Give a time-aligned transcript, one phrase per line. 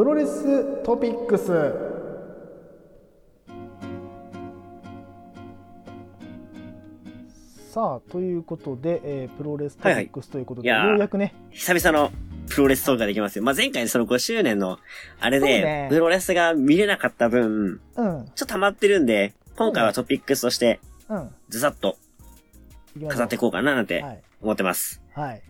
[0.00, 1.48] プロレストピックス。
[7.70, 10.88] さあということで、えープロレストピックスということで、はいはい。
[10.92, 11.34] ようやくね。
[11.50, 12.10] 久々の
[12.48, 13.44] プロレストークができますよ。
[13.44, 14.78] まあ、前回その5周年の、
[15.20, 17.80] あれでね、プロレスが見れなかった分、うん。
[17.94, 20.80] ちょっと溜まってるんで、今回はトピックスとして、
[21.10, 21.30] うん。
[21.50, 21.98] ずさっと
[23.06, 24.22] 語っていこうかななんてはい。
[24.40, 25.02] 思ってます。
[25.12, 25.42] はい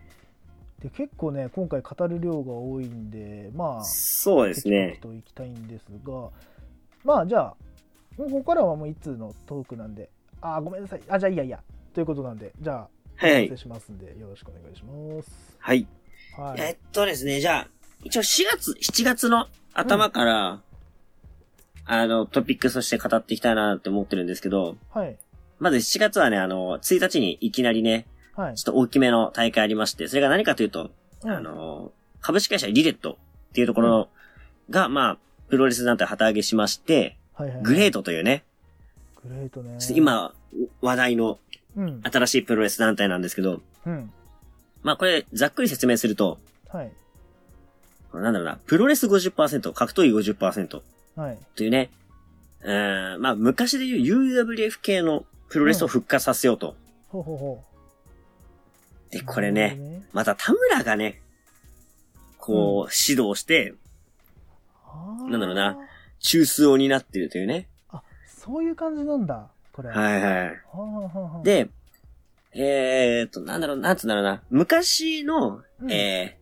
[0.82, 4.98] で結構ね今回語る量が多いんでまあそうですね。
[5.02, 6.30] といきたいんですが
[7.04, 7.56] まあじゃあ
[8.16, 11.02] ここからはもう一通のトークなんであーごめんなさい。
[11.08, 11.60] あじゃあいいやいや。
[11.92, 13.42] ということなんでじゃあはいはい。
[13.44, 15.56] 失礼しますんでよろしくお願いします。
[15.58, 15.86] はい。
[16.36, 16.60] はい。
[16.60, 17.68] えっとですね、じゃあ、
[18.02, 20.62] 一応4月、7月の頭から、
[21.84, 25.18] あの、トピックスとして語っていきたいなって思ってるんですけど、はい。
[25.58, 28.06] まず7月はね、あの、1日にいきなりね、
[28.36, 28.54] はい。
[28.54, 30.90] ちょっと大きめの大会ありまして、それが何かというと、
[31.24, 33.18] うんあの、株式会社リレット
[33.50, 34.08] っていうところ
[34.70, 38.44] が、まあ、プロレス団体旗揚げしまして、はいはいグレートというね、
[39.22, 39.78] グレートね。
[39.94, 40.34] 今
[40.82, 41.38] 話題の
[41.76, 42.00] うん。
[42.02, 44.12] 新しいプロレス団体なんですけど、うん。
[44.82, 46.92] まあこれざっくり説明すると、はい。
[48.12, 50.82] なんだろうな、プロレス50%、格闘技50%
[51.16, 51.38] はい。
[51.54, 51.90] というね、
[52.62, 56.74] うーんまあ昔で言う UWF 系のプロレスを復活させようと。
[57.08, 57.69] ほうほうほう
[59.10, 61.20] で、これね、また田村がね、
[62.38, 63.74] こう、指導して、
[64.84, 65.78] あーなんだろうな
[66.20, 67.68] 中枢を担っているというね。
[67.90, 70.60] あそういう感じなんだこれはいはい。
[70.74, 71.68] はで、
[72.52, 74.42] えーっと、なんだろう、なんつうんだろうな。
[74.50, 76.36] 昔の、うんえ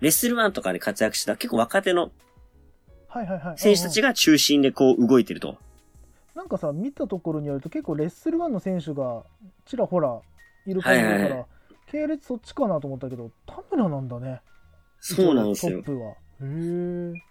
[0.00, 2.10] ー、レッスルワンとかで活躍した結構若手の
[3.08, 5.58] はいはいはい選手たちがが中心でこう動いてると。
[6.34, 9.24] なんかさ見たところによると結構レッスルワンの選手が
[9.66, 10.20] ちらほら
[10.64, 11.46] いる感じだから、はいはいは
[11.90, 14.40] 系列そっちかなと思ったけど田村なんだね。
[15.00, 15.82] そうなんですよ。
[15.82, 15.96] トッ。
[15.96, 16.10] プは。
[16.10, 17.30] へえ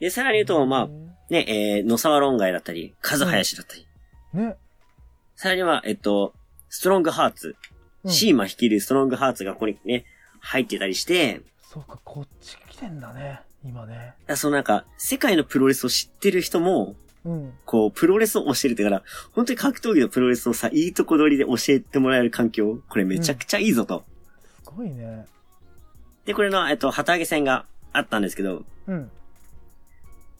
[0.00, 0.88] で、さらに言うと、まあ、
[1.30, 3.86] ね、えー、野沢論外だったり、カズハヤシだったり、
[4.34, 4.56] ね、
[5.34, 6.34] さらには、えっと、
[6.68, 7.56] ストロングハーツ、
[8.04, 8.10] うん。
[8.10, 10.04] シーマ率いるストロングハーツがここにね、
[10.40, 14.14] 入ってたりして、そうかこっち来てんだね今ね。
[14.36, 16.94] そのなんか、世界のプロレスを知ってる人も、
[17.26, 17.52] うん。
[17.64, 24.04] こう、プロレスを教えるってから、本当に格闘技のプロレスをさ、いいとこ取りで教えてもらえる環境、これめちゃくちゃいいぞと。
[24.64, 25.26] すごいね。
[26.24, 29.10] で、これの、えっと、旗揚げ戦があったんですけど、うん。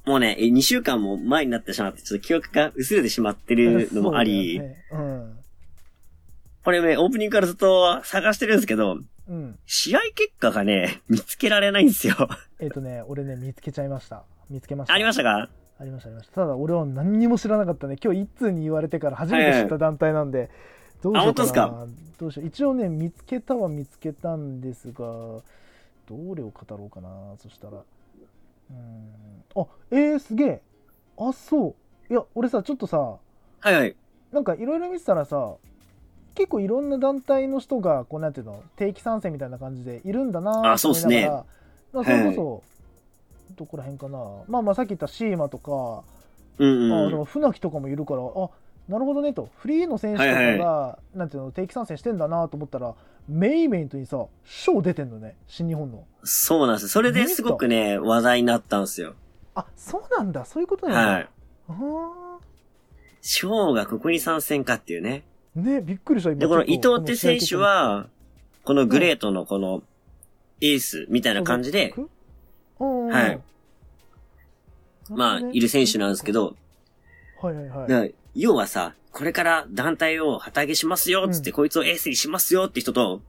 [0.05, 4.77] もうね、2週間も前になってしまって、ちょっと記憶が薄れてしまってるのもあり、そうね。
[4.93, 5.39] うん。
[6.65, 8.99] これね、オープニングからずっと探してるんですけど、
[9.29, 9.59] うん。
[9.67, 12.15] 試合結果がね、見つけられないんですよ。
[12.61, 14.25] えっ、とね俺ね見つけちゃいました。
[14.49, 14.95] 見つけました。
[14.95, 15.49] ありましたか？
[15.79, 16.35] ありましたありました。
[16.35, 17.97] ただ俺は何にも知らなかったね。
[18.03, 20.51] 今日一通に言われてから初めて知った団体なんで、
[21.03, 21.87] どうしようかな。
[22.19, 22.47] どうしよう。
[22.47, 25.43] 一応ね見つけたは見つけたんですがど
[26.35, 27.09] れを語ろうかな。
[27.39, 27.79] そしたら。
[27.79, 29.63] うーん。
[29.63, 30.63] あえー、すげえ。
[31.19, 31.75] あそ
[32.09, 32.13] う。
[32.13, 33.19] いや俺さちょっとさは
[33.71, 33.95] いはい。
[34.33, 35.55] なんかいろいろ見てたらさ
[36.35, 41.29] 結構いろんな団体の人がこうなんていうの定期参戦みたいな感じでいるんだなあそうっすね。
[41.93, 42.63] まあ、それこそ、
[43.57, 44.19] どこら辺かな。
[44.49, 46.05] まあまあさっき言ったシーマとか、
[46.59, 47.25] うんうん。
[47.25, 48.51] 船木とかもいるからあ
[48.89, 49.51] なるほどねと。
[49.59, 52.95] フリーの選手とかが、はいはなんていうの定期参戦してんだなと思ったら
[53.29, 55.37] メインイベントにさ賞出てんのね。
[55.49, 56.05] 新日本の。
[56.23, 56.89] そうなんです。
[56.89, 59.15] それですごくね、話題になったんですよ。
[59.55, 60.45] あそうなんだ。
[60.45, 61.29] そういうことなんだ、はい。
[61.69, 62.39] あ
[63.23, 65.25] ショーがここに参戦かっていうね。
[65.57, 66.39] ーねびっくりした今。
[66.41, 68.07] で、この伊藤って選手は、
[68.65, 69.83] このグレートのこの、
[70.61, 72.11] エースみたいな感じで、うん
[72.79, 73.41] はい。
[75.09, 76.57] まあ、いる選手なんですけど、
[77.41, 78.15] はいはいはい。
[78.35, 83.23] 要はさ、これから団体を旗揚げしますよ、つって、うんこいつをエースにしますよって人と、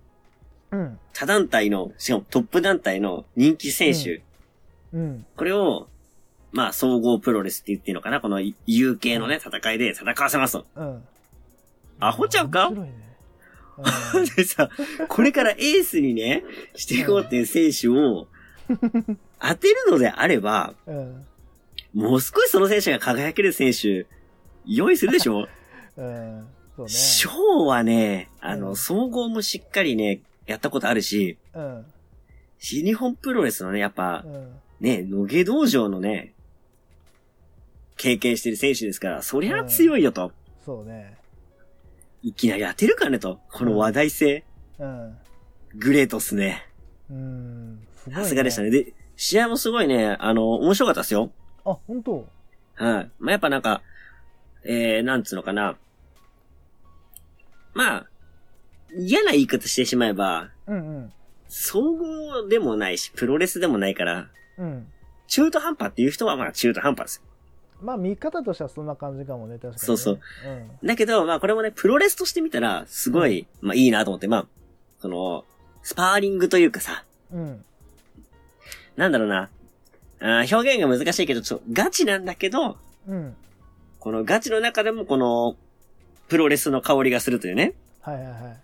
[0.71, 0.99] うん。
[1.13, 4.21] 他団体の、しかもトップ団体の人気選手、
[4.93, 5.25] うん。
[5.35, 5.87] これを、
[6.51, 10.65] まあ、総合プロレスって言っていいのかなこの U 系のね、戦いで戦わせますと。
[10.75, 11.03] うん。
[11.99, 12.69] アホちゃうか？
[12.71, 12.91] ね。
[14.35, 14.69] でさ、
[15.07, 16.43] これからエースにね、
[16.75, 18.27] していこうっていう選手を、
[19.39, 20.97] 当てるのであれば、うん。
[20.97, 21.25] うん
[21.93, 24.05] もう少しその選手が輝ける選手、
[24.67, 25.47] 用意するでしょ？
[25.97, 26.47] うん。
[26.75, 27.65] そうね。
[27.67, 28.75] はね、あの、うん。
[28.75, 31.85] 総合もしっかりね、やったことあるし、うん。
[32.59, 34.51] 新日本プロレスのね、やっぱう、ん。
[34.79, 36.33] ね、野毛道場のね、
[37.95, 40.31] 経験してる選手ですから、そりゃ強いよと。
[40.65, 41.17] そうね。
[42.21, 43.39] いきなり当てるかねと。
[43.51, 44.43] この話題性。
[44.77, 45.17] うん。
[45.75, 46.67] グレートっすね。
[47.09, 47.87] うん。
[48.11, 48.69] さすがでしたね。
[48.69, 51.31] で、試合もすごいね、あの、面白かったですよ。
[51.65, 52.25] あ本当？
[52.75, 53.11] はい。
[53.19, 53.81] まあ、やっぱなんか、
[54.63, 55.75] えー、なんつうのかな。
[57.73, 58.07] まあ、
[58.95, 61.13] 嫌な言い方してしまえば、うんうん
[61.49, 64.87] 総合でもないし、プロレスでもないから、うん
[65.27, 67.21] 中途半端っていう人はまあ中途半端ですよ。
[67.81, 69.77] まあ見方としてはそんな感じかもね、確かに、ね。
[69.79, 70.19] そうそう。
[70.83, 74.47] だけど、まあこれもね、プロレスとして見たら、すごい、まあいいなと思って、まあ、
[74.99, 75.45] その、
[75.83, 77.63] スパーリングというかさ、うん。
[78.97, 79.01] うん。
[79.01, 79.49] なんだろうな、
[80.19, 82.77] あー表現が難しいけど、ちょっとガチなんだけど、
[83.07, 83.35] うん。
[83.99, 85.55] このガチの中でもこの、
[86.27, 87.73] プロレスの香りがするというね。
[88.01, 88.57] はいはいは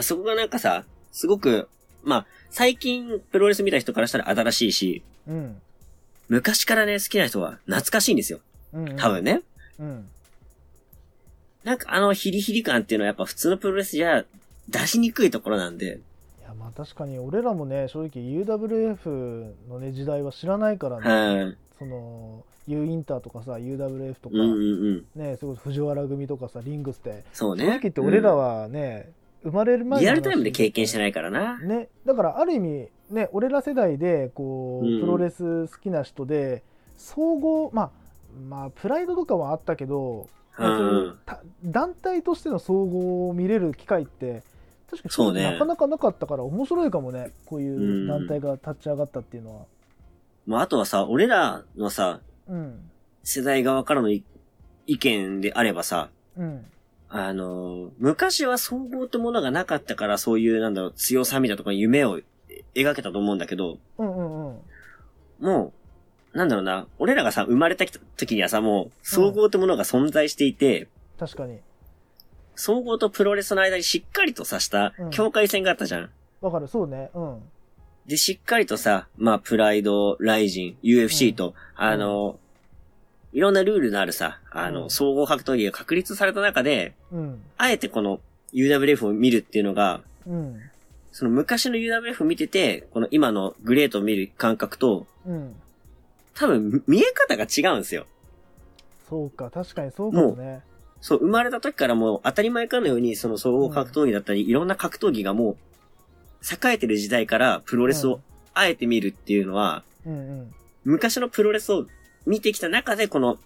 [0.00, 0.02] い。
[0.02, 1.68] そこがなんかさ、すごく、
[2.02, 5.60] まあ、最近プロレス見た人からしたら新しいし、うん。
[6.28, 8.40] 昔からね、好きな人は懐かしいんですよ。
[8.72, 8.96] うん、うん。
[8.96, 9.42] 多分ね。
[9.78, 10.08] うん。
[11.64, 14.24] なんかあのヒリヒリ感っていうのはやっぱ普通のプロレスじゃ
[14.68, 16.00] 出しにくいところなんで。
[16.52, 21.56] いやまあ確かに俺らもね正直 UWF のね時代は知らないからね、はい。
[21.78, 25.06] その U インターとかさ UWF とか、うんうんうん。
[25.14, 27.64] ねそれこそ藤原組とかさリングスってそうね。
[27.64, 29.10] 正直言って俺らはね、
[29.42, 31.58] 生まれる前リアルタイムで経験していないからな。
[31.58, 36.62] ねだからある意味ね俺ら世代でこう、うんプロレス好きな人で
[36.96, 37.90] 総合まあ
[38.48, 40.28] まあプライドとかはあったけど、
[40.58, 40.64] う。
[40.64, 44.42] んた団体としての総合を見れる機会って
[44.92, 45.52] 確かにそうね。
[45.52, 47.32] なかなかなかったから面白いかもね。
[47.46, 49.62] こういう団体が立ち上がったっていうのは。
[50.46, 52.90] まああとはさ、俺らのさ、うん。
[53.22, 54.22] 世代側からのい
[54.86, 56.66] 意見であればさ、うん。
[57.08, 62.20] あのー昔は総合ってものがなかったからそういうなんだろう、強さみたいなところに夢を
[62.74, 64.58] 描けたと思うんだけど、うんうんうん。
[65.40, 65.72] も
[66.34, 70.88] う、なんだろうな、俺らがさ、生まれてきた時にはさ、もう、総合ってものが存在していて、
[71.18, 71.60] 確かに
[72.62, 75.10] 総合とプロレスの間にしっかりとさしたうん。
[75.10, 76.10] 境界線があったじゃん。
[76.40, 76.68] わかる。
[76.68, 77.10] そうね。
[77.12, 77.42] うん。
[78.06, 82.38] で、しっかりとさ、まあ、プライド、ライジン、UFC と、あの、
[83.32, 84.90] いろんなルールのあるさ、あの、うん。
[84.90, 87.42] 総合格闘技が確立された中で、うん。
[87.58, 88.20] あえてこの
[88.54, 90.60] UWF を見るっていうのが、うん。
[91.10, 95.56] その昔の UWF を見てて、この今のグレートを見る感覚と、うん。
[96.36, 98.06] 多分見え方が違うんですよ。
[99.08, 100.62] そうか確かにそうかもね
[101.02, 105.56] そう、生まれた時からもう当たり前かのように、その総合格闘技だったり、いろんな格闘技がもう、
[106.44, 108.20] 栄えてる時代からプロレスを
[108.54, 109.82] あえて見るっていうのは、
[110.84, 111.86] 昔のプロレスを
[112.24, 113.38] 見てきた中で、この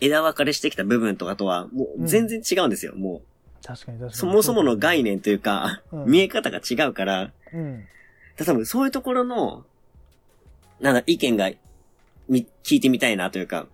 [0.00, 2.96] 枝分かれしてきた部分とかとは、もう全然違うんですよ。
[2.96, 3.22] も
[3.62, 4.18] う、確かに確かに。
[4.18, 6.06] そもそもの概念というか、うん。
[6.06, 7.84] 見え方が違うから、うん。
[8.36, 9.64] 多分そういうところの、
[10.80, 11.48] なんだ、意見が、
[12.28, 13.68] み、聞いてみたいなというか、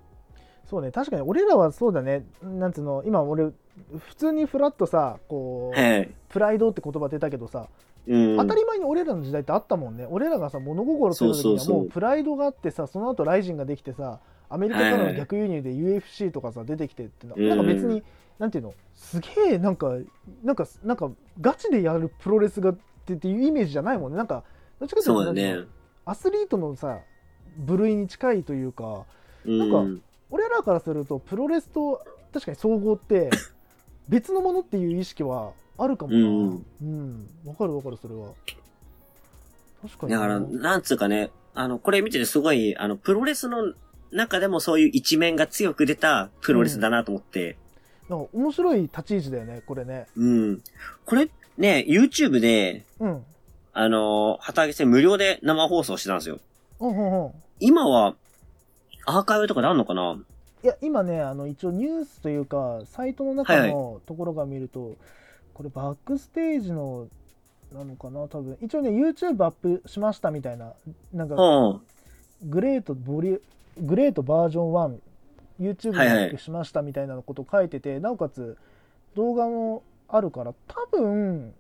[0.68, 6.10] そうね確かに俺らはそうだねなんつうの今俺普通にフラッとさこう、はい。
[6.28, 7.68] プライドって言葉出たけどさ、
[8.06, 8.36] うん。
[8.36, 14.20] 当たり前に俺らの時代ってあったもんね俺らがさ物心ついた時にはもうプライドがあってさその後ライジンができてさ
[14.50, 18.02] アメリカからの逆輸入で UFC とかさ出てきてってなんか別に
[18.38, 19.94] なんていうのすげえなんか
[20.42, 21.10] なんかなんか
[21.40, 22.76] ガチでやるプロレスがっ
[23.06, 24.44] てっていうイメージじゃないもんねなんか
[24.80, 25.58] どっちかというとね。
[26.04, 27.00] アスリートのさ
[27.58, 29.04] 部類に近いというか
[29.44, 29.58] うん。
[29.58, 33.30] なんか俺らからするとプロレスと確かに総合って
[34.08, 36.18] 別のものっていう意識はあるかもな。
[36.18, 37.28] うんうん。
[37.44, 38.32] わ、かるわかるそれは。
[39.82, 40.12] 確かに。
[40.12, 43.74] なだから、なんつうかね、あの、これ見ててすごい、あの、プロレスの
[44.10, 47.56] 中でもそういう一面が強く出たプロレスだなと思って、
[48.08, 50.06] なんか面白い立ち位置だよねこれね。
[50.16, 50.62] うん。
[51.04, 51.28] これ、
[51.58, 53.24] ね、YouTube で、うん。
[53.72, 56.40] あの、旗揚げ戦無料で生放送してたんですよ。
[56.80, 57.32] うんうんうん。
[57.60, 58.16] 今は、
[59.08, 60.18] アーカイブとかであんのかな？
[60.62, 64.96] いや今ねあの一応ニュースというかサイトの中のところが見ると、
[65.54, 67.08] これバックステージの
[67.72, 68.20] なのかな？
[68.28, 68.56] 多分。
[68.60, 70.72] 一応ね YouTube アップしましたみたいな
[71.12, 71.80] なんかうん。
[72.44, 73.40] グレートボリュ
[73.80, 75.00] グレートバージョン
[75.60, 78.56] 1YouTube にアップしましたみたいなこと書いてて、なおかつ
[79.16, 81.52] 動画もあるから多分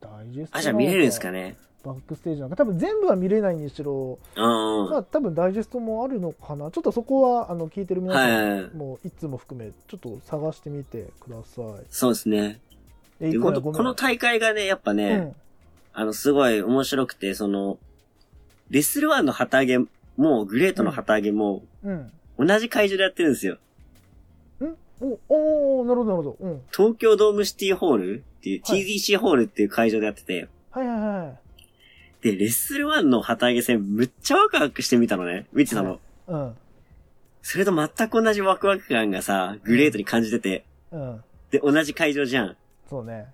[0.00, 4.90] ダイジェストあ、じゃあ見れるんですかねバックステージなんか多分全部は見れないにしろ、うん。
[4.90, 6.70] まあ多分ダイジェストもあるのかな。
[6.70, 8.32] ちょっとそこはあの聞いてる皆さん、はい。
[8.32, 8.74] はいはい。
[8.74, 11.64] もういつも含めちょっと探してみてください。
[11.90, 12.60] そうですね。
[13.20, 15.34] えでこの大会がね、やっぱね、
[15.92, 17.78] あの、すごい面白くて、その、
[18.70, 19.78] レッスルワンの旗揚げ
[20.16, 21.90] も、グレートの旗揚げも、うん。
[21.90, 23.58] うん同じ会場でやってるんですよ。
[24.60, 24.66] ん。
[25.00, 26.36] おおーなるほどなるほど。
[26.40, 26.62] うん。
[26.72, 28.80] 東京ドームシティホールっていう、はい。
[28.80, 31.41] TDC ホールっていう会場でやってて、はいはいはい
[32.22, 35.46] で、レッスルワンの旗揚げ戦むっちゃワクワクしてみたのね。
[35.52, 35.90] 見てたの。
[35.90, 35.98] はい
[36.28, 36.56] うん
[37.44, 42.56] それと全く同じワクワク感がさ、グレートに感じてて、うんで、同じ会場じゃん。
[42.88, 43.26] そうね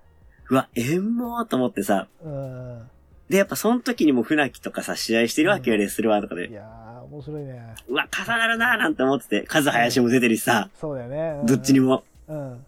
[0.49, 2.88] うわ、えんもーと思ってさ、うん
[3.28, 6.49] で、やっぱその時にも船木とかさ、試合してるわけよ、うんレッスルワンとかで。
[6.49, 11.42] いやー面白いねうわ、重なるなーなんて思ってて、カズハヤシも出てるしさ、そうだよね。
[11.47, 12.02] どっちにも。
[12.28, 12.52] うん。
[12.52, 12.64] うん。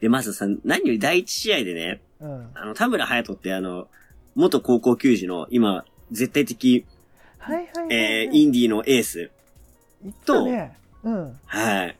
[0.00, 2.50] で、まずさ、何より第一試合でね、うん。
[2.54, 3.86] あの、田村隼人ってあの、
[4.38, 6.86] 元高校球児の、今、絶対的
[7.38, 7.96] はいはいはいはい。
[7.96, 9.32] えー、インディーのエース。
[10.04, 10.76] 行ったね。
[11.02, 11.40] うん。
[11.44, 11.96] はい。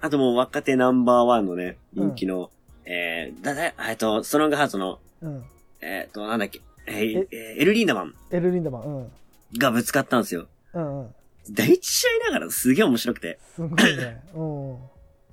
[0.00, 2.50] あともう若手ナンバーワンのね、人気の、
[2.86, 5.44] えー、だだ、えっと、ストロングハーツの、うん。
[5.80, 7.56] えっと、なんだっけ、えーえ？
[7.58, 8.82] ーエルリンダマンエルリンダマン。
[8.82, 9.12] うん。
[9.56, 10.48] がぶつかったんですよ。
[10.72, 11.14] うんうん。
[11.52, 13.38] 第一試合ながらすげえ面白くて。
[13.54, 14.24] すごいね。
[14.34, 14.78] うん。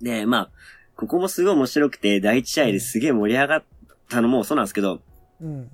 [0.05, 0.49] で、まあ、
[0.95, 3.63] ここもすごい面白くて、第一試合ですげえ盛り上がっ
[4.07, 5.01] たのもそうなんですけど、
[5.41, 5.71] うん。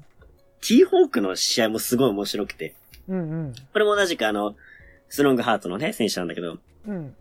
[0.67, 2.75] ティーホークの試合もすごい面白くて、
[3.07, 3.53] うんうん。
[3.71, 4.55] これも同じくあの、
[5.07, 6.57] ストロングハートのね、選手なんだけど、
[6.87, 7.15] うん。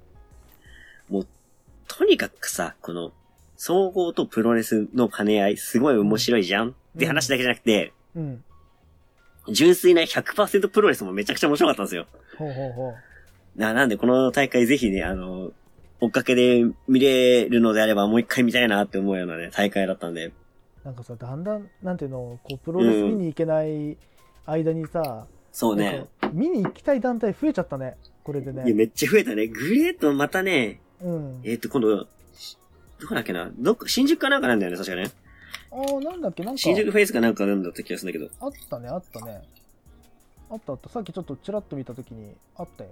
[1.86, 3.12] とにかくさ、この、
[3.56, 8.44] 総合とプロレスの兼ね合い、すごい面白いじゃん、って話だけじゃなくて、うん。
[9.48, 12.06] 純粋な100%プロレスもめちゃくちゃ面白かったんですよ。
[12.36, 12.94] ほうほうほう。
[13.58, 15.52] な、なんでこの大会ぜひね、あの、
[16.00, 20.32] 追っかけで見れるのであればもう一回見たいなって思うようなね、大会だったんで。
[20.86, 23.96] なんかさ、だんだん、なんていうの、こう、プロレス見に行けない
[24.46, 26.06] 間にさ、そうね。
[26.32, 27.96] 見に行きたい団体増えちゃったね。
[28.22, 28.72] これでいや、ね。
[28.72, 29.48] めっちゃ増えたね。
[29.48, 31.40] グレートまたね、うん。
[31.42, 32.56] えっ、と、今度、し
[33.00, 33.50] どこだっけな？
[33.58, 35.10] どっか、新宿かなんかなんだよね、確かね。
[35.72, 38.46] ああ、なんだっけ、なんか、新宿フェイスかなんかなんだった気がするんだけど。
[38.46, 39.42] あったね、あったね。
[40.52, 40.88] あったあった。
[40.88, 42.90] さっきちょっとちらっと見たときに、あったよ。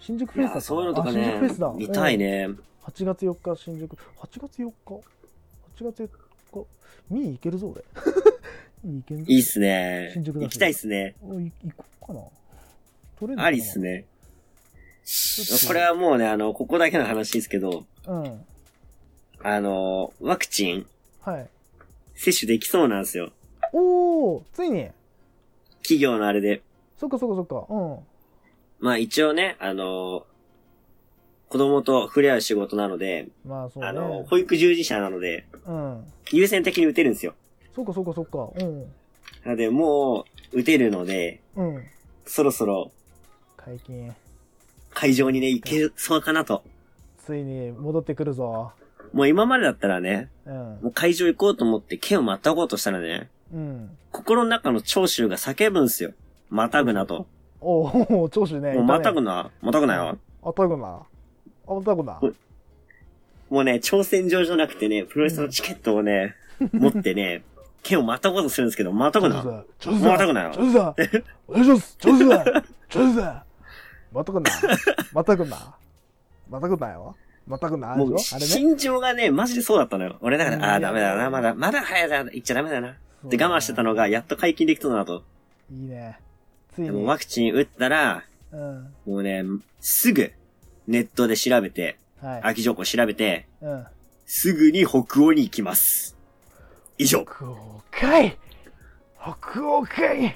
[0.00, 2.44] 新宿いフェイスだそういうのとかあ新宿ねフェイスだ。、見たいね。
[2.46, 2.62] うん。
[2.84, 3.96] 8月4日、新宿。
[3.96, 3.98] 8
[4.38, 5.00] 月4日
[5.78, 6.10] ?8 月
[6.60, 6.66] 4日。
[7.10, 7.84] 見に行けるぞ、俺。
[8.84, 9.24] 見に行けんぞ。
[9.28, 10.40] いいっすね新宿。
[10.40, 11.14] 行きたいっすね。
[11.22, 12.20] 行こうかな。
[13.18, 13.78] 取れありっす。
[13.78, 14.04] ね。
[15.66, 18.44] これはもうね、あの、ここだけの話ですけど、うん。
[19.42, 20.86] あの、ワクチン
[21.20, 21.48] はい。
[22.14, 23.30] 接種できそうなんですよ。
[23.72, 24.88] おー、ついに。
[25.82, 26.62] 企業のあれで。
[26.98, 27.72] そっかそっかそっか。
[27.72, 27.98] うん。
[28.80, 30.26] まあ一応ね、あの、
[31.48, 33.88] 子供と触れ合う仕事なので、まあそうね。
[33.88, 36.04] あの、保育従事者なので、うん。
[36.32, 37.34] 優先的に打てるんですよ。
[37.74, 38.48] そっかそっかそっか。
[38.58, 38.82] うん。
[39.44, 41.84] なので、もう、打てるので、うん。
[42.24, 42.90] そろそろ
[43.56, 44.12] 解禁。
[44.92, 46.62] 会場にね、行けそうかなと。
[47.18, 48.72] ついに戻ってくるぞ。
[49.12, 50.54] もう今までだったらね、うん。
[50.54, 53.96] もう会場行こうと思って剣をまたごうとしたらね、うん。
[54.10, 56.12] 心の中の長州が叫ぶんすよ。
[56.48, 57.26] またぐなと。
[57.60, 57.82] お
[58.22, 58.74] お、長州ね。
[58.74, 59.44] もうまたぐな。
[59.44, 60.18] な、またぐなよ。
[60.42, 61.02] あたぐな。
[61.66, 62.20] あたぐな。
[63.50, 66.34] もうね、挑戦状じゃなくてね、プロレスのチケットをね、
[66.72, 67.42] 持ってね、
[67.82, 69.36] 剣をまたごうとするんですけど、またぐな。
[69.36, 70.50] またぐな。
[70.50, 71.96] お願いします。
[71.98, 72.44] 長州さん。
[72.88, 73.42] 長州さん。
[74.12, 74.50] またぐな。
[75.12, 75.74] またぐな。
[76.48, 77.16] またぐなよ。
[77.46, 77.94] またぐな。
[77.94, 78.18] もう。
[78.18, 80.16] 心情がね、マジでそうだったのよ。
[80.20, 82.88] 俺だから、うんああー、ダメだな、まだ、まだ早いだ、行っちゃダメだな。
[82.88, 82.94] っ
[83.30, 85.22] て我慢してたのが、やっと解禁できそうだなと。
[85.70, 86.18] いいね。
[86.74, 86.86] ついに。
[86.88, 88.94] でもワクチン打ったら、うん。
[89.06, 89.44] もうね、
[89.80, 90.32] すぐ、
[90.86, 92.42] ネットで調べて、はい。
[92.42, 93.86] 空き情報調べて、うん。
[94.26, 96.16] すぐに北欧に行きます。
[96.98, 97.24] 以上。
[97.24, 98.38] 北欧海
[99.20, 100.34] 北欧海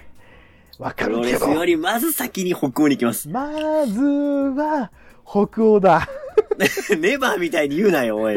[0.79, 1.47] わかプロるけど。
[1.47, 3.29] レスよりまず先に北欧に行きます。
[3.29, 3.51] ま
[3.87, 4.91] ずは、
[5.25, 6.09] 北欧だ。
[6.99, 8.37] ネバーみたいに言うなよ、おい。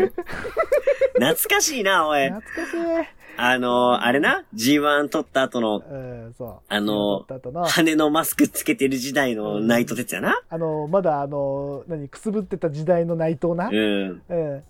[1.13, 2.29] 懐かしいな、おい。
[2.29, 3.22] 懐かしい。
[3.37, 5.97] あのー、あれな ?G1 取った後の、う
[6.29, 6.59] ん、そう。
[6.67, 10.41] あのだったな羽のマスクつけてる時代のナイト哲也な。
[10.49, 13.69] あの、まだあの、何、くすぶってた時代の内藤な？
[13.69, 14.21] うん。
[14.29, 14.63] うん。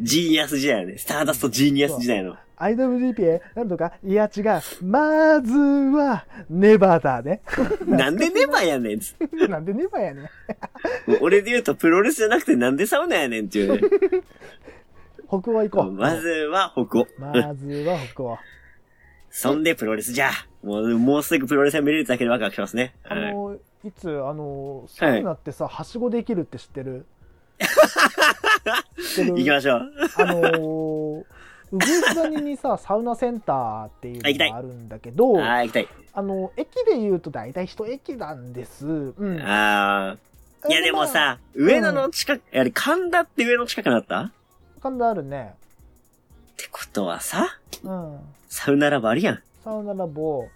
[0.00, 0.98] ジーニアス時代よね。
[0.98, 2.36] スターダストジーニアス時代の。
[2.58, 4.44] IWGP なんとか、いや違う。
[4.84, 7.40] まずは、ネバーだね。
[7.86, 9.00] なんでネバーやねん
[9.50, 10.28] なんでネバーやねん。
[11.20, 13.80] 俺で言うとプロレスじゃなくてなんでサウナやねんっていうね。
[15.40, 15.92] 北欧行こう。
[15.92, 17.06] まずは北欧。
[17.18, 18.38] まうんずは北欧。
[19.30, 20.30] そんでプロレスじゃ。
[20.62, 22.94] もう、もうすぐプロレスが見れるだけでワクワクしますね。
[23.04, 23.30] はい。
[23.30, 27.06] あの、いつ、あの、サウナってさ、はしごできるって知ってる？
[29.16, 29.92] 行きましょう。
[30.18, 31.24] あのー、
[31.72, 35.88] うぐいす谷にさ、サウナセンターっていうのがあるんだけど、あー、行きたい。
[36.12, 38.86] あの、駅で言うと大体一駅なんです。
[38.86, 39.40] うん。
[39.40, 40.70] あー。
[40.70, 44.30] いやでもさ、上野の近く、あれ神田って上野近くなった？
[44.88, 45.54] っ神田あるね。
[46.56, 48.18] てことはさ、うん。
[48.48, 49.42] サウナラブあるやん。
[49.64, 50.48] サウナラボ、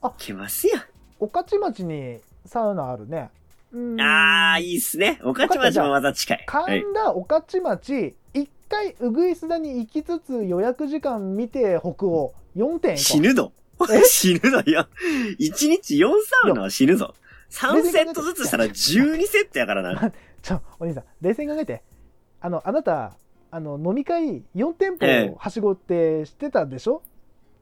[0.00, 0.82] 行けますやん。
[1.18, 3.30] 御徒町にサウナあるね。
[3.72, 4.00] うん。
[4.00, 5.18] あー、いいっすね。
[5.24, 6.44] 御徒町もまた近い。
[6.46, 13.52] はい神田、御徒町、一回、うぐいす谷に行きつつ予約時間見て北欧、4点死ぬぞ。
[13.90, 14.02] え？
[14.04, 14.86] 死ぬぞよ。
[15.38, 16.08] 1日4
[16.44, 17.14] サウナは死ぬぞ。
[17.50, 20.12] 3セットずつしたら12セットやからな。
[20.42, 21.82] ちょ、お兄さん、冷静に考えて。
[22.46, 23.16] あの、あなた、
[23.50, 27.02] あの、飲み会4店ええ舗はしごって知ってたでしょ？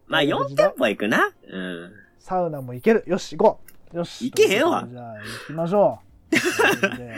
[0.06, 1.32] まあ4店舗は行くな。
[1.50, 1.92] うん。
[2.18, 3.02] サウナも行ける。
[3.06, 3.60] よし、行こ
[3.94, 3.96] う。
[3.96, 4.26] よし。
[4.26, 6.00] 行けへんわじゃあ、行きましょ
[6.30, 6.34] う。
[6.98, 7.14] で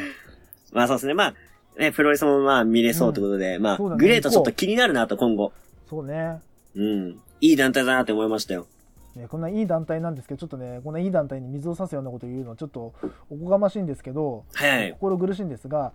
[0.72, 1.14] まあそうですね。
[1.14, 1.34] まあ、
[1.76, 5.52] ね、プロレスもまあ見れそうってことで、まあ、そうだねグレートちょっと気になるなと今後。
[5.90, 6.38] そうね。
[6.76, 7.20] うん。
[7.40, 8.68] いい団体だなって思いましたよ。
[9.16, 12.94] ね、こんないい団体なんですけど、ちょっとね、こんないい団体に水を差すようなことを言うのはちょっと
[13.28, 14.92] おこがましいんですけど、はいはい。
[14.92, 15.92] 心苦しいんですが、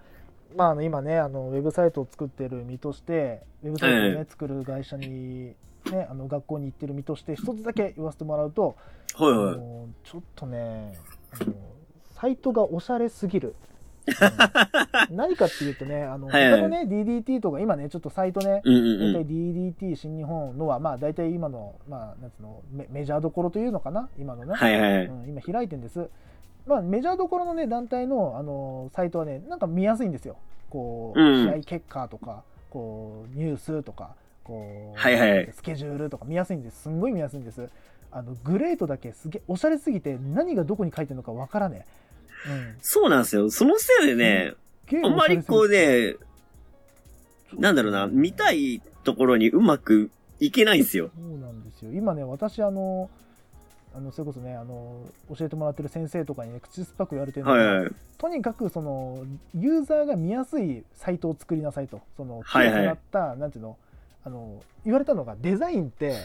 [0.56, 5.54] まあ、あの今ねあの、ウェブサイトを作ってる身として、ウェブサイトを、ねはい作る会社に、
[5.92, 8.76] ね、あの学校に行ってる身として、一つだけ言わせてもらうと、
[9.16, 9.56] あはいはい。
[9.58, 10.94] のちょっとね
[11.40, 11.54] あの、
[12.14, 13.56] サイトがおしゃれすぎる。
[15.10, 19.74] う ん何かっていうとね、あのはいはい他のね、DDT とか、今ね、ちょっとサイトね、うんうん大体うん。
[19.74, 25.06] DDT 新日本のは、まあ、大体今の、まあ、なんつうのメ、メジャーどころというのかな、今のね、はいはいはい。
[25.06, 26.10] うん、今開いてるんです。
[26.66, 30.38] まあ、メジャーどころのね、団体の、あのサイトはね、なんか見やすいんですよ。
[30.70, 36.84] こう、うん試合結果とか、こう、ニュースとか、こう、はいはいはいスケジュールとか見やすいんです。
[36.84, 37.70] すんごい見やすいんです。
[38.12, 41.86] あの、グレートだけすげえ、おしゃれすぎて、何がどこに書いてるのかわからね
[42.48, 42.52] え。
[42.52, 42.78] うん。
[42.82, 43.50] そうなんですよ。
[43.50, 44.54] そのせいでね、
[45.04, 46.16] あんまりこうね、
[47.58, 51.12] なんだろうな、見たいところにうまくいけないんですよ。
[51.16, 51.92] そうなんですよ。
[51.94, 53.10] 今ね、私、あの、
[53.94, 55.02] あのそれこそねあの
[55.36, 57.92] 教えてもらってる先生とかにね口酸っぱく言われてるのが、はいはい。
[58.18, 63.78] とにかくそのユーザーが見やすいサイトを作りなさいとそのはいはい強くなった、なんていうの
[64.24, 66.16] あの言われたのがデザインって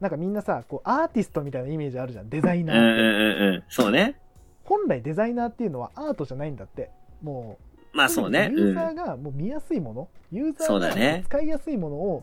[0.00, 3.64] なんかみんなさこうアーティストみたいなイメージあるじゃんデザイナーって、うんうんうんうん。
[3.68, 4.20] そうね。
[4.64, 6.90] 本来デザイナーっていうのはアートじゃないんだって
[7.22, 7.58] も
[7.92, 8.52] うまあそうね。
[8.54, 8.94] ユーザーうん。
[8.94, 12.22] がもう見やすいもの、ユーザーが使いやすいものを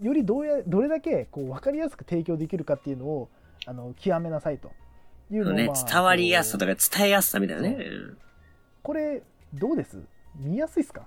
[0.00, 3.28] よりどうやどれだけこう分かりやすく提供できるかっていうのを
[3.66, 4.72] あの極めなさいと
[5.30, 7.78] いうのを、ねまあ、伝わりやすさとか伝えやすさみたいなね。
[8.82, 9.22] これ
[9.54, 9.98] どうです？
[10.36, 11.06] 見やすいっすか？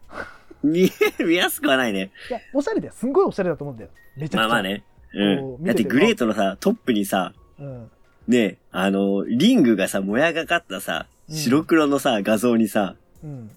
[0.63, 2.12] う ん見、見やすくはないね。
[2.29, 2.93] いやおしゃれだよ。
[2.93, 3.89] すんごいおしゃれだと思うんだよ。
[4.15, 4.45] めちゃくちゃ。
[4.45, 4.83] まあまあね。
[5.12, 5.62] こう。
[5.62, 7.91] うんだってグレートのさ、トップにさ、うん。
[8.27, 11.35] ね、あの、リングがさ、もやがかったさ、うん。
[11.35, 13.51] 白黒のさ、画像にさ、うん。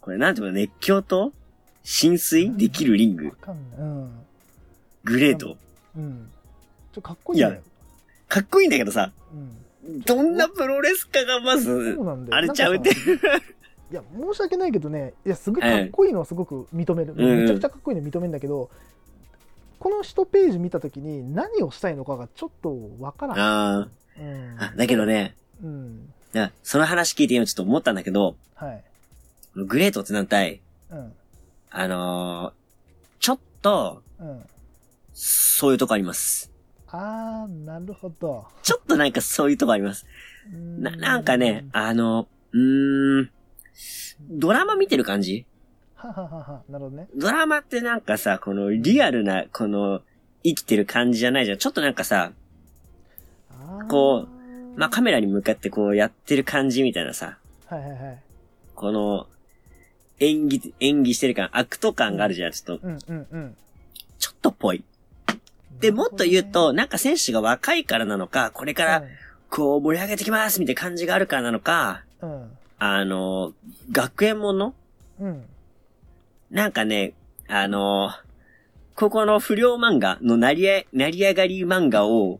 [0.00, 1.32] これなんていうの、熱狂と
[1.82, 2.56] 浸水？
[2.56, 3.26] できるリング。
[3.26, 4.10] わ、かんないうん。
[5.04, 5.56] グレート。
[5.96, 6.30] うん。
[6.92, 7.62] ちょかっこいいんだよ
[8.30, 9.12] かっこいいんだけどさ、
[9.84, 10.00] うん。
[10.02, 11.98] どんなプロレスかがまず
[12.30, 13.36] あれちゃうってなんかさ
[13.90, 17.28] いや申し訳ないけどねいやすごいかっこいいのはすごく認める、うん。
[17.28, 18.70] うんめちゃくちゃかっこいいの認めるんだけど
[19.80, 23.88] この1ページ見た時に何をしたいのかがちょっとわからん、あ
[24.18, 24.56] うん。
[24.76, 26.12] だけどね、うん。
[26.32, 28.84] なその話聞いて今ちょっと思ったんだけど、はい。
[29.56, 31.12] グレートってなんたい、うん。
[31.70, 32.60] あのー
[33.20, 34.42] ちょっと、うん。
[35.12, 36.50] そういうとこあります。
[36.92, 38.46] あーなるほど。
[38.62, 40.06] ちょっとなんかそういうとこあります。
[40.52, 43.30] な、なんかね、あの、うーん、
[44.30, 45.46] ドラマ見てる感じ？
[45.94, 47.08] ははははなるほどね。
[47.14, 50.00] ドラマってなんかさ、このリアルな、この、
[50.42, 51.58] 生きてる感じじゃないじゃん。
[51.58, 52.32] ちょっとなんかさ、
[53.88, 54.26] こ
[54.76, 58.22] まあ、カメラに向かってこうやってる感じみたいなさ、はいはいはい。
[58.74, 59.26] この、
[60.18, 62.52] 演技、演技してる感、アクト感があるじゃん。
[62.52, 63.56] ちょっと、うんうんうん。
[64.18, 64.82] ちょっとぽい。
[65.80, 69.04] で、もっと言うと、なんか選手が若いからなのか、これから、
[69.48, 72.50] こう盛り上げてきますみたいな感じがあるからなのか、うん。
[72.78, 73.52] あの、
[73.90, 74.74] 学園もの？
[75.18, 75.44] うん。
[76.50, 77.14] なんかね、
[77.48, 78.10] あの、
[78.94, 82.38] ここの不良漫画の成り上成り上がり漫画を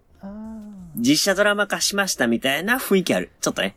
[0.94, 3.30] 実写ドラマ化しましたみたいな雰囲気ある。
[3.40, 3.74] ちょっとね。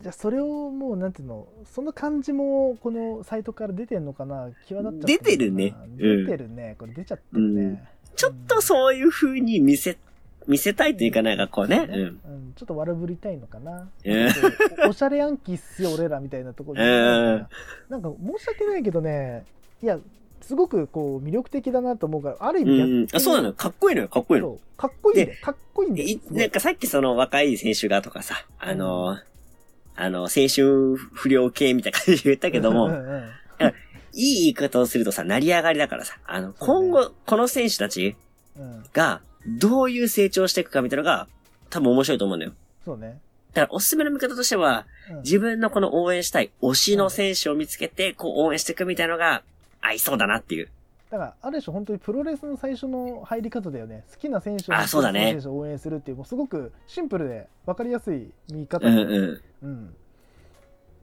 [0.00, 1.46] じゃあそれをもうなんていうの？
[1.64, 4.48] その感じもこのサイトから出てんのかな？
[4.66, 5.76] 際立っちゃって出てるね。
[5.78, 6.26] うん。
[6.26, 7.84] 出てるね、これ出ちゃってるね、
[8.16, 9.96] ちょっとそういう風に見せ、
[10.46, 11.86] 見せたいというかなんかこうね。
[11.88, 12.00] うん。
[12.00, 14.28] うんちょっと悪ぶりたいのかな、うん
[14.86, 17.46] おおしゃれヤンキーっすよ俺らみたいなところなん
[18.02, 19.44] か申し訳ないけどね
[19.82, 19.98] いや
[20.42, 23.06] すごくこう魅力的だなと思うからある意う味逆にん。
[23.14, 23.52] あ、そうなの。
[23.54, 24.08] かっこいいのよ。
[24.08, 24.58] かっこいいの。
[24.76, 29.18] かっこいいんだよかっこいいんだよなんかさっきその若い選手がとかさ、あの、
[29.94, 33.22] あの、青春不良系みたいな感じで言ったけども、うんうんうん
[34.12, 38.16] いい言い方をするとさ、成り上がりだからさ、あの、今後、この選手たち
[38.58, 38.84] うん。
[38.92, 41.28] が、どういう成長していくかみたいなのが、
[41.70, 42.52] 多分面白いと思うんだよ。
[42.84, 43.18] そうね、
[43.54, 45.16] だから、おすすめの見方としては、うん。
[45.22, 49.42] 自分のこの応援したい推しの選手を見つけて、こう応援していくみたいなのが、
[49.80, 50.68] 合いそうだなっていう。
[51.10, 54.04] だからある種本当にプロレスの最初の入り方だよね。
[54.10, 55.32] 好きな選手をあそうだね。
[55.32, 59.42] 選手を応援するっていうもうすごくシンプルで分かりやすい見方うんうん。
[59.62, 59.94] うん。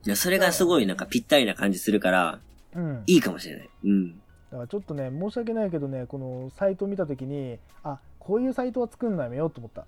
[0.06, 2.40] いや、それがすごいなんかぴったりな感じするから、
[2.76, 3.70] うんいいかもしれない。
[3.86, 4.12] うん。
[4.52, 9.86] だからちょっとね申し訳ないけどねこのサイトを見た時にあこういうサイトは作んのやめようと思った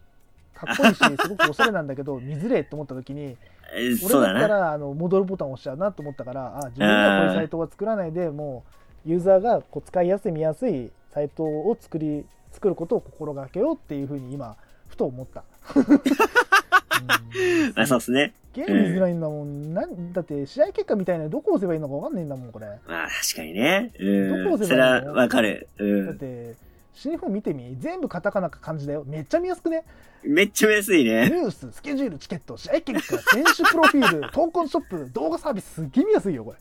[0.53, 3.37] かっこいいし すごくおしゃれなんだけど見づれえと思った時に
[3.73, 4.59] えーそうだ俺だったな。
[4.59, 8.63] らあの戻るボタンを押しちゃうなと思ったからあ自分ではこういうサイトは作らないでも
[9.05, 14.55] うユーザーがこう使いやすい見やすいサイトを作り作ることを心がけようっていうふうに今
[14.87, 15.43] ふと思った。
[15.75, 18.33] う んまあそうですね。
[18.53, 22.67] ゲーム見づらいんだもん、なんだって試合結果みたいなどこ押せばいいのか分かんないんだもんこれ。
[22.87, 23.91] まあ確かにね。
[23.99, 24.43] うん。
[24.43, 25.13] どこ押せそれはばいいの？
[25.13, 25.67] わかる。
[25.79, 26.17] うだっん。
[26.17, 26.53] て
[26.93, 27.75] 新日本見てみ？
[27.79, 29.83] 全部カタカナか漢字だよめっちゃ見やすくね？
[30.23, 31.21] めっちゃ見やすいニね。
[31.33, 36.57] ューススケジュールチケット試合結果選手プロフィール 投稿ショップ動画サービスすっげえ見やすいよこれ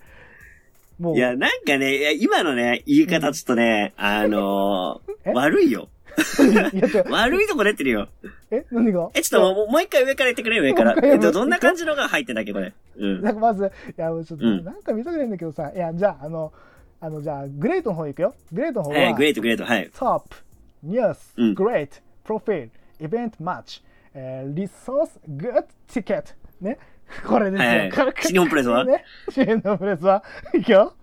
[0.99, 5.31] もういや、なんかね、いや今のね、言い方ちょっとね、あの え？
[5.31, 5.89] ー、悪いよ。
[7.11, 8.09] 悪いとこ出てるよ。
[8.51, 9.11] え何が？
[9.15, 10.97] え、ちょっともうもう一回上から言ってくれ、上から。
[11.03, 12.73] えっと、どんな感じのが入ってんだっけ、これ。
[12.97, 13.23] うん。
[13.23, 16.53] なんかまず、いや、ちょっと、うんなんか見たくないんだけどさ、いや、じゃあ、あの、
[17.01, 18.35] あの、じゃあ、グレートの方行くよ。
[18.53, 19.91] グレートの方は、はい、グレート、グレート、はい。
[19.97, 20.37] トップ、
[20.83, 22.71] ニュース、うんグレート、プロフィール、
[23.01, 23.83] イベントマッチ、
[24.15, 26.33] えーリソース、グッズ、ティケット。
[26.61, 26.79] ね。
[27.27, 27.69] これですよ。
[27.69, 28.85] はいはいこれ新日本プロレスは？
[28.85, 29.05] ね。
[29.31, 30.23] 新日本プロレスは、
[30.55, 30.95] いくよ。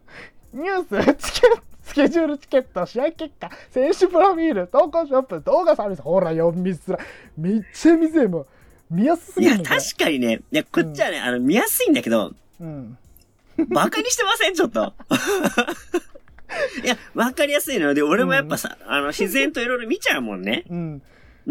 [0.54, 7.08] ニュース、チケット、スケジュールチケット、試合結果、選手プロフィール、闘魂ショップ、動画サービス、ほら、読みづらい。
[7.38, 8.48] めっちゃ見づらい、もう。
[8.90, 12.98] 見やすすいや、ぎるのこれ確かにね、いや、こっちはね、あの、見やすいんだけど、うん。
[13.70, 14.94] バカにしてませんちょっと。
[16.84, 17.94] いや、わかりやすいのよ。
[17.94, 20.66] で、俺もやっぱさ、あの、自然といろいろ見ちゃうもんね。
[20.70, 21.02] うん。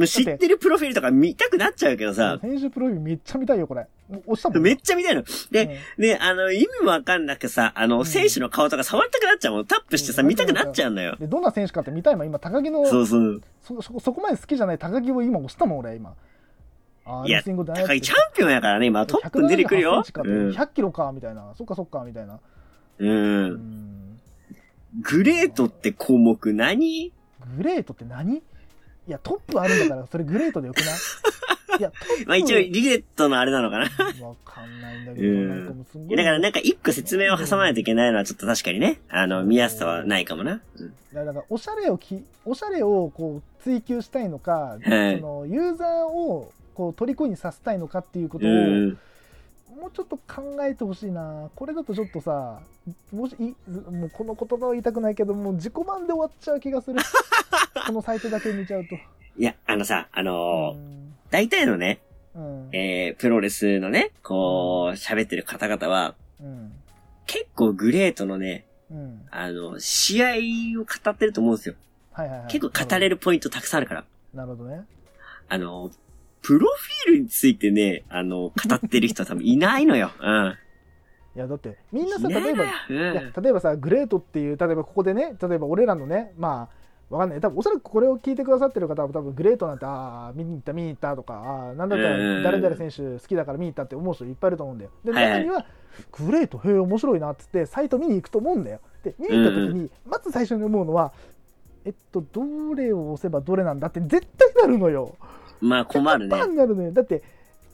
[0.07, 3.87] 知ってるプロフィールとか見たくなっちゃうけどさ、選手プロフィールめっちゃ見たいよ、これ。
[4.09, 4.63] 押したもん。
[4.63, 5.25] めっちゃ見たいの。
[5.51, 9.67] で、で、あの、意味もわかんなくさ、あの、選手の顔とか触りたくなっちゃうもん。
[9.67, 11.17] タップしてさ、うん見たくなっちゃうんだよ。
[11.19, 12.27] で、どんな選手かって見たいもん。
[12.27, 13.43] 今、高木の、そうそう。
[13.63, 16.15] そそそこまで好きじゃない高木を今押したもん、俺、今。
[17.05, 17.55] あーいや、高
[17.95, 20.03] 木チャンピオンやからね、今トップに出てくるよ。
[20.05, 20.51] 178かってうん。
[20.51, 21.53] 100キロか、みたいな。
[21.57, 22.41] そっかそっか、みたいな。
[22.99, 23.07] う。
[23.07, 24.19] うんん。
[25.03, 27.13] グレートって項目何？
[27.57, 28.37] グレートって何？
[28.37, 28.43] い
[29.09, 30.87] や、トップあるんだから、それグレートでよくない？
[31.79, 31.93] いや、
[32.27, 33.85] まあ一応、リゲットのあれなのかな。
[34.25, 35.49] わかんないんだけど、うん。
[35.49, 36.17] なんかもうすんごい。
[36.17, 40.61] だからなんか一個説明を挟まないといけないのはちょっと確かにね、あの、見やすさはないかもな。
[40.79, 40.95] うん。
[41.13, 45.21] だからおしゃれをきおしゃれをこう追求したいのか、はい。
[45.21, 48.99] そのユーザーをこう虜にさせたいのかっていうことを、うん。
[49.81, 51.51] もうちょっと考えてほしいな。
[51.55, 52.61] これだとちょっとさ
[53.13, 57.01] もしいもうこの言葉は言いたくないけどもう自己満で終わっちゃう気がする。
[57.87, 58.95] このサイトだけ見ちゃうと。
[58.95, 62.01] いや、あのさ、あのーうん大体のね、
[62.35, 66.73] うんえー、プロレスのね、こう、喋ってる方々は、うん
[67.29, 71.75] 結構グレートのね、うんあの、試合を語ってると思うんですよ。
[72.13, 74.05] はいはいはい結構語れるポイントたくさんあるから。
[74.33, 74.85] なるほどね
[75.49, 75.91] あの、
[76.43, 80.13] プロフィールについてね、あの、語ってる人は多分いないのよ。
[80.21, 80.57] うん。
[81.35, 83.33] いやだってみんなさ例えばうん。
[83.43, 86.76] 例えばさグレートっていう例えばここでね例えば俺らのねまあ
[87.09, 87.41] わかんない。
[87.41, 94.91] 多分おそらくこれを聞いてくださってる方は多分グレートなんてああ見に行った見に行ったとかああなんだったら誰々選手好きだから見に行ったって思う人いっぱいいると思うんだよ。
[95.05, 95.67] で中には
[96.13, 98.81] グレートへえ面白いなっつってサイト見に行くと思うんだよ。
[99.05, 101.13] で見に行った時にまず最初に思うのは
[101.85, 105.15] えっとどれを押せばどれなんだって絶対なるのよ。
[105.61, 106.37] まあ困るね。
[106.37, 106.93] なるのよ。
[106.93, 107.23] だって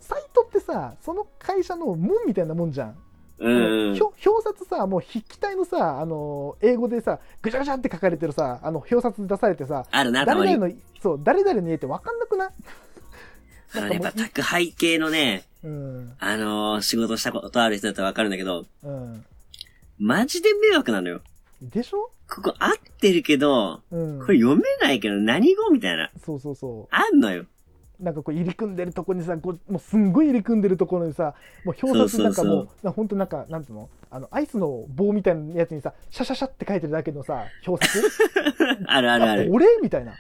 [0.01, 2.97] サイトってさその会社の門みたいなもんじゃん
[3.43, 4.01] うん。
[4.03, 10.25] 表表札さもう筆記体のさあの英語でさぐちゃぐちゃって書かれてるさあの表札出されてさあるな。
[10.25, 12.51] 誰々のそう誰々の家って分かんなくない？
[13.75, 19.25] あのね、やっぱ宅配系のね、うんあのー仕事したことある人だったらわかるんだけど、うん
[19.99, 21.21] マジで迷惑なのよ。
[21.63, 22.11] でしょ？
[22.29, 25.71] ここ合ってるけど、うんこれ読めないけど何語？
[25.71, 26.11] みたいな。
[26.25, 27.45] そうそうそあんのよ。
[28.03, 31.35] うなんかこう入り組んでるとこにさこうもうすんごい入り組んでるところにさ
[31.65, 33.89] もう表札なんかもうそうそうなほんとなんかなんつうの？
[34.11, 38.03] あのアイスの棒みたいなやつにさシャシャシャって書いてるだけのさ表札？
[38.87, 39.51] あるあるある。
[39.53, 40.13] 俺みたいな。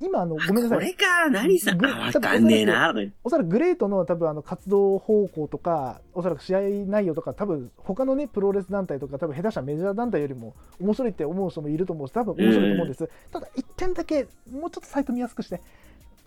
[0.00, 0.78] 今あのごめんなさい。
[0.78, 2.92] これか、何さ、ぐあわかんねえな、
[3.22, 15.62] おそらくグレートの多分あの活動方向とかおそらく試合内容とか多分他のねプロレス団体とか多分下手したらメジャー団体よりも面白いって思う人もいると思うし多分面白いと思うんです、ただ一点だけもうちょっとサイト見やすくして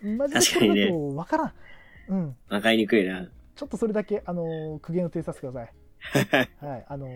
[0.01, 1.51] マジでこれだと分からん、
[2.09, 3.27] うんわかりにくいな。
[3.55, 5.73] ちょっとそれだけあのー苦言を呈させてください
[6.65, 7.09] はいあのー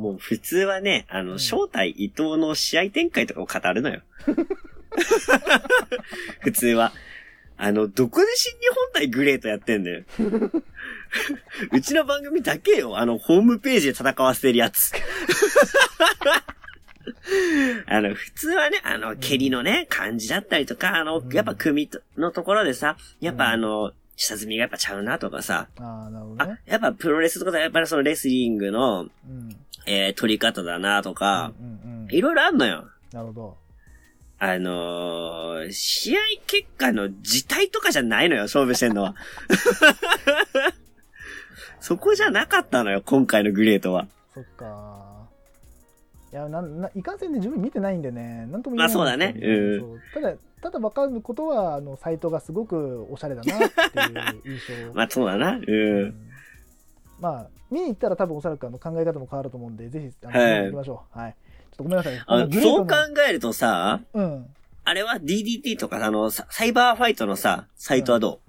[0.00, 4.02] もう普通はね、あの、正体伊藤の試合展開とかを語るのよ。
[6.40, 6.92] 普通は。
[7.56, 10.02] あの、どこで新日本対グレートやってんだよ。
[11.72, 14.92] うちの番組だけよ、あの、ホームページで戦わせてるやつ。
[17.86, 29.56] あの、普通はね、あの、蹴りのね、感じだったりとか、あのうん、やっぱ組のところでさ、やっぱうんあの、下積みがやっぱちゃうなとかさ、ああなるほどあね、やっぱプロレスとかだやっぱりそのレスリングの、うん。
[29.86, 31.52] えー、取り方だなとか、
[32.10, 32.88] いろいろあんのよ。
[33.12, 33.56] なるほど。
[34.38, 39.14] あのー、試合結果の字体とかじゃないのよ、勝負してんのは。
[41.80, 44.08] そこじゃなかったのよ、今回のグレートは。
[44.32, 45.03] そっか
[46.34, 49.34] いやなんないかんせんで自分見てないんでねなんとも言えないまあそうだね。
[49.40, 49.80] うん。
[49.80, 50.00] そう。
[50.12, 54.90] ただただ分かることはあのサイトがすごくおしゃれだなっていう印象。
[54.94, 55.52] まあそうだな。
[55.56, 55.62] う。
[55.64, 56.08] うん。
[56.08, 56.14] ん
[57.20, 61.18] まあ見に行ったら多分おそらくあの考え方も変わると思うんでぜひあの、は行きましょう。
[61.18, 61.32] はい。
[61.32, 62.18] ちょっとごめんなさい。
[62.18, 64.46] あこのそう考のえるとさ、うん。
[64.82, 68.40] あれは DDT とか、あの、ササイバーファイトのさ、サイトはど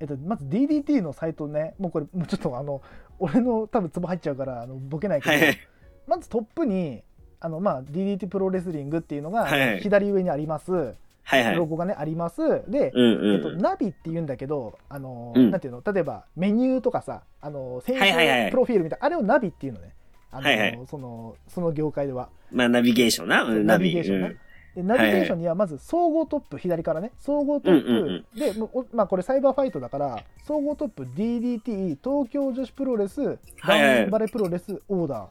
[0.00, 2.82] えっと、まず DDT のサイトね、もうこれ、もうちょっとあの、
[3.18, 5.58] 俺の多分ツボ入っちゃうから、あのボケないうけど、はいはい。
[6.06, 7.02] まずトップに、
[7.40, 10.72] あの、まあ、DDT プロレスリングっていうのがはいはい左上にあります。
[10.72, 11.56] はいはい。
[11.56, 12.40] ロゴがね、あります。
[12.68, 13.58] で、うんえっと、うん。
[13.58, 19.92] ナビって言うんだけど、あの、うんなんていうの、例えばメニューとかさ、あの、選はいはいはい手プロフィールみたいな、あれをナビっていうのね。
[20.32, 22.30] あの、はいはいその、その業界では。
[22.50, 23.44] まあ、ナビゲーションな？
[23.44, 24.36] うん、ナナビビゲーションね。
[24.74, 35.28] でナビゲーションにはまず総合トップ、左からね、総合トップ、うんうんうおまあこれサイバーファイトだから、総合トップ DDT、東京女子プロレス、はいはいバレプロレス、オーダ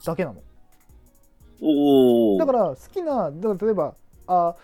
[0.00, 0.40] ーだけなの。
[2.38, 3.94] だから好きな、だから例えば、
[4.26, 4.54] あ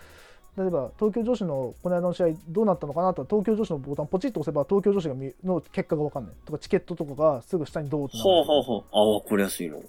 [0.57, 8.83] 例えば東京女子のこの間の試合どうなったのかなと東京女子のボタンポチッと押せば東京女子が見の結果が分かんないとかチケットとかがすぐ下にドーッとほうほうほう。
[8.91, 9.79] ああ、わかりやすいの。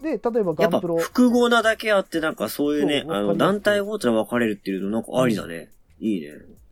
[0.00, 5.68] で例えばガやっぱンプロ複合なだけあって、なんかそういうね、あの、団体ごとに分かれるっていうのなんかありだね。
[6.00, 6.28] いいね。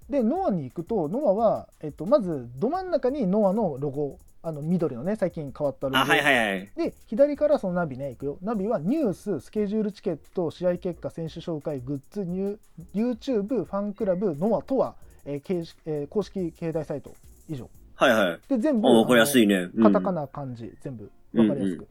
[0.09, 6.71] でノアに行くとノアは、えっと、まずど真ん中にノアのロゴあの緑のね最近変わったロゴあ、はいはいはい。
[6.77, 12.59] で左からそのナビね行くよナビはニューススケジュールチケット試合結果選手紹介グッズニュ
[12.95, 17.13] YouTube ファンクラブノアとは、えー形式えー公式携帯サイト
[17.49, 18.41] 以上はいはい。
[18.49, 19.69] で全部あ、わかりやすいいね。
[19.75, 20.13] うんカタカ。
[20.13, 21.87] ナ漢字全部わかりやすく、うん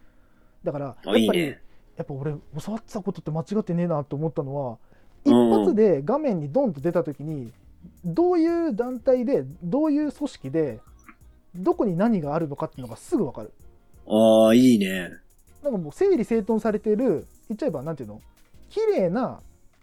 [0.63, 1.59] だからやっぱりね。
[1.97, 2.31] やっぱ俺
[2.63, 4.77] 教わってたことって間違ってねえなと思ったのは
[5.25, 7.51] 一うんうん発で画面にドンと出た時に
[8.05, 10.79] どういう団体でどういう組織で
[11.55, 13.51] どこに何があるのかっていうのがすぐ分かる
[14.07, 15.09] ああ、いいね。
[15.63, 18.21] なんかもう整理整頓されてる言っちゃえばなんていうの？
[18.69, 19.39] 綺麗な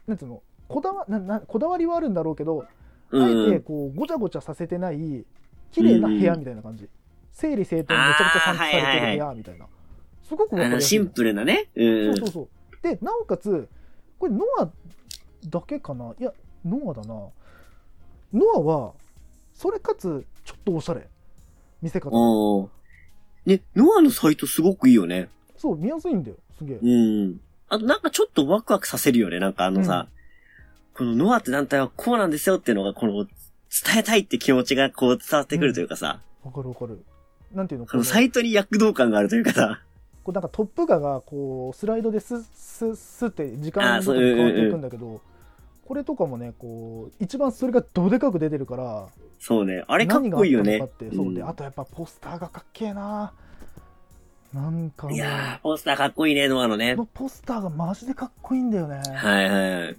[0.06, 0.42] なんていうの？
[0.68, 2.64] こだわななこだわりはあるんだろうけど、
[3.10, 3.62] うんあえてうん。
[3.62, 5.24] こうごちゃごちゃさせてない
[5.72, 6.88] 綺麗な部屋みたいな感じ、
[7.32, 9.66] 整理整頓めちゃくちゃ散布されてる部屋みたいな、
[10.22, 11.68] すごくわかりやすいのシンプルなね。
[11.74, 12.16] うん。
[12.16, 12.48] そうそうそう。
[12.82, 13.68] で、なおかつ、
[14.18, 14.68] これノア
[15.48, 16.14] だけかな？
[16.18, 16.32] いや、
[16.64, 17.14] ノアだな。
[17.14, 17.32] ノ
[18.56, 18.92] アは、
[19.52, 21.08] それかつ、ちょっとおしゃれ。
[21.82, 22.10] 見せ方。
[23.44, 25.28] ね、ノアのサイトすごくいいよね。
[25.56, 26.36] そう、見やすいんだよ。
[26.56, 26.78] すげえ。
[26.80, 26.86] う
[27.28, 27.40] ん。
[27.68, 29.40] あとなんかちょっとワクワクさせるよね。
[29.40, 30.08] なんかあのさ、
[30.94, 33.26] このノアって団体はこうなんですよっていうのが、この、
[33.84, 37.02] 伝えたいって気持ちがこう伝わってくるというかさ、わかるわかる。
[37.54, 37.86] なんていうの？
[37.86, 39.80] ここのサイトに躍動感があるというかさ、
[40.22, 45.22] こうなんかトップ画がこうスライドですすすって時間あーそうごとに変わっていくんだけど、
[45.86, 49.08] これとかもねこう一番それがどでかく出てるから
[49.44, 49.82] そうね。
[49.88, 50.78] あれかっこいいよね。
[50.78, 53.32] そうあとやっぱポスターがかっけえな
[54.54, 57.02] なんかいやー、ポスターかっこいいね、ノアのねこ。
[57.02, 59.02] のポスターがマジでかっこいいんだよね。
[59.16, 59.96] はいはいはい。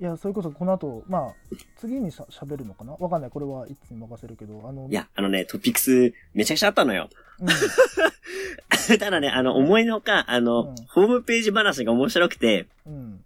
[0.00, 2.94] いや、それこそこの後、まあ、次にしゃ喋るのかな？
[2.94, 3.30] わかんない。
[3.30, 7.08] これはいつに任せるけど、あの、いや、あのね、トピックスめちゃくちゃあったのよ。
[7.40, 7.46] う
[8.98, 12.90] ただね、あの、思いのほか、あの、うんホームページ話が面白くて、ん。
[12.90, 13.24] うん。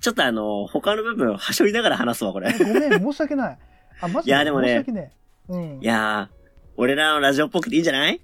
[0.00, 2.52] ちょっとあの、他の部分をはしょりながら話すわ、これ。
[2.52, 3.58] ごめん、申し訳ない。
[4.00, 5.12] あ、マジいやでもねね
[5.50, 5.52] え。
[5.52, 5.78] うん。
[5.80, 6.36] いやー、
[6.76, 8.12] 俺らのラジオっぽくていいんじゃない？
[8.14, 8.20] ね、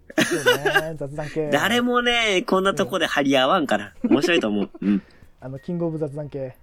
[0.96, 1.50] 雑談系。
[1.52, 3.94] 誰もね、こんなとこで張り合わんから。
[4.04, 4.70] 面白いと思う。
[4.80, 5.02] うん。
[5.40, 6.56] あの、キングオブ雑談系。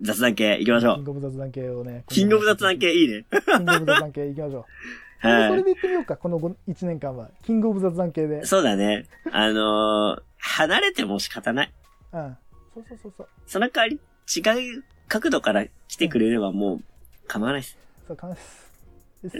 [0.00, 0.94] 雑談系行きましょう。
[0.96, 2.04] キングオブ雑談系をね。
[2.08, 3.24] キングオブ雑談系いいね。
[3.30, 4.64] キングオブ雑談系行きましょう。
[5.20, 6.54] それはで言ってみようか、この1
[6.86, 7.30] 年間は。
[7.42, 8.46] キングオブ雑談系でい。。
[8.46, 9.06] そうだね。
[9.32, 11.72] あのー、離れても仕方ない。
[12.12, 12.36] うん。
[12.74, 13.28] そうそうそうそう。
[13.46, 16.82] その代わり、違う角度から来てくれればもう、
[17.26, 17.76] 構わないです。
[18.08, 18.30] そう、関。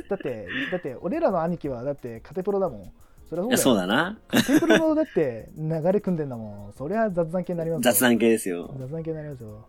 [0.09, 2.93] だって、だって、俺らの兄貴は、だって、カテプロだもん。
[3.31, 3.57] そりゃそうだ。
[3.59, 4.19] そうだな。
[4.29, 6.73] カテプロの、だって、流れ組んでんだもん。
[6.77, 8.01] そりゃ雑談系になりますよ雑。
[8.01, 8.75] 談系ですよ。
[8.79, 9.67] 雑談系になりますよ。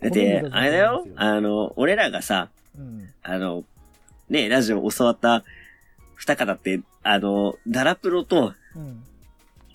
[0.00, 1.10] だって、あれだよこ。
[1.16, 3.08] あの、俺らがさ、うん。
[3.22, 3.64] あの、
[4.28, 5.44] ね、ラジオ教わった
[6.16, 9.04] 二方って、あの、ダラプロと、うん。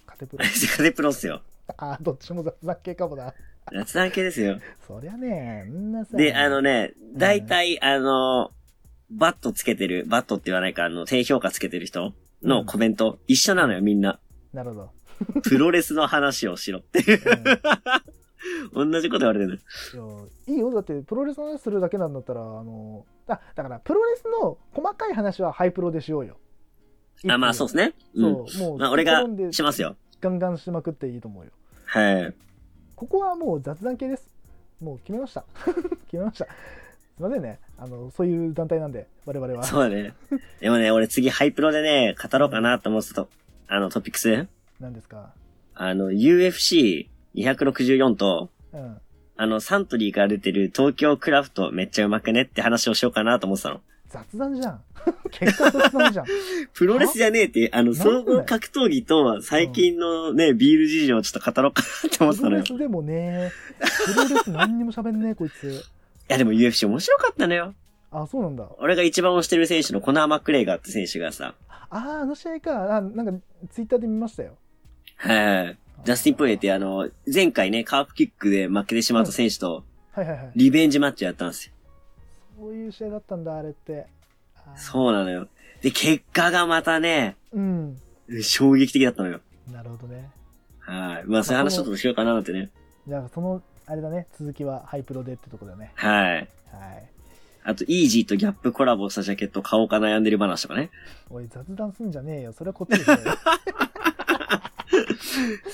[0.06, 0.44] カテプロ。
[0.78, 1.42] カテプロっすよ。
[1.78, 3.34] あ、どっちも雑談系かもな。
[3.72, 4.60] 雑談系ですよ。
[4.88, 6.18] そりゃね、みんなさ。
[6.18, 8.52] で、あのね、大体、あの、
[9.10, 14.20] バットつけてる、バットって言わないか、あの、低評価つけてる人のコメント、一緒なのよ、みんな。
[14.54, 14.90] なるほど。
[15.44, 17.04] プロレスの話をしろって。
[18.74, 19.62] 同じこと言われてる。
[19.96, 20.72] うんいやいいよ。
[20.72, 26.38] だって、プロレスの話するだけなんだったら、あの、あ、だから、プロレスの細かい話はハイプロでしようよ。
[27.30, 27.94] あ、まあそうですね。
[28.16, 28.48] うん。
[28.48, 29.96] そう、もう、まあ俺がしますよ。
[30.20, 31.52] ガンガンしまくっていいと思うよ。
[31.86, 32.34] はい。
[33.02, 34.28] ここはもう雑談系です。
[34.80, 35.44] もう決めました。
[35.66, 35.78] 決
[36.18, 36.46] めました。
[36.46, 36.50] す
[37.20, 37.58] いませんね。
[37.80, 39.64] あの、そういう団体なんで、我々は。
[39.64, 40.14] そうだね。
[40.60, 43.28] でもね、俺次ハイプロでね、語ろうかなと思ってたと、
[43.68, 44.48] あのトピックス。
[44.80, 45.32] 何ですか？
[45.74, 49.02] あの、UFC264 と、うん。
[49.36, 53.82] あの、サントリーから出てる東京クラフトめっちゃうまくねって話をしようかなと思ってたの。
[54.12, 54.82] 雑談じゃん。
[55.32, 56.26] 結果雑談じゃん。
[56.74, 62.78] プロレスじゃねえって、あの、総合格闘技と最近のね、ビール事情をちょっと語ろうかなって思ってたのよプロレ。
[62.78, 63.52] スでもね、
[64.06, 65.84] プロレス何にも喋んねえ、こいつ。
[66.28, 67.74] やでも UFC 面白かったのよ。
[68.12, 68.68] あ、そうなんだ。
[68.80, 72.98] 俺が一番推してる選手のコナー・マックレイガーって選手がさ、ああ、あの試合か。
[72.98, 73.34] あ、なんか、
[73.70, 74.58] ツイッターで見ましたよ。
[75.18, 75.78] はい。
[76.06, 80.52] ジャスティン・ポエってあの、前回ね、カープキックで負けてしまった選手とはいはいはい。
[80.56, 81.74] リベンジマッチやったんですよ。
[82.62, 84.06] そういう試合だったんだ、あれって。
[84.76, 85.48] そうなのよ。
[85.82, 87.98] で、結果がまたね、うん。
[88.44, 89.40] 衝撃的だったのよ。
[89.68, 90.30] なるほどね。
[90.78, 91.24] はい。
[91.26, 92.70] まあそういう話ちょっとしようかななんてね。
[93.08, 95.92] じゃあ、その、あれだね、続きはハイプロでってとこだね。
[95.96, 96.38] はい。
[96.38, 96.48] はい。
[97.64, 100.92] あと、イージーとギャップコラボしたジャケット買おうか悩んでる話とかね。
[101.32, 102.54] おい、雑談すんじゃねえよ。
[102.54, 103.18] それはこっちですね。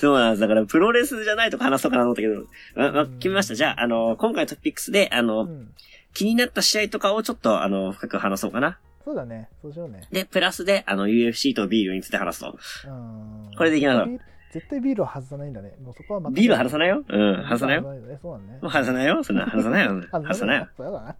[0.00, 0.40] そうなんです。
[0.40, 2.46] だから、プロレスじゃないとか話そうかなと思ったけど、
[2.76, 3.54] ま、ま、決めました。
[3.54, 5.74] じゃあ、あの、今回のトピックスで、あの、うん。
[6.14, 8.78] 気になった試合とかをちょっと、あの、深く話そうかな。
[9.04, 9.48] そうだね。
[9.62, 10.02] そうしようね。
[10.10, 12.58] で、プラスで、あの、UFC とビールについて話すと。
[12.86, 13.50] うん。
[13.56, 15.74] これでいきましょうビール絶対ビールは外さないんだね。
[15.82, 17.82] もうそこはまビール外さないようん、外さないよ。
[17.82, 18.18] 外さないよね。
[18.22, 18.58] そうなんね。
[18.62, 20.02] もう外さないよそんな、 外さないよ。
[20.10, 20.68] 外さないよ。
[20.76, 21.16] そうだな。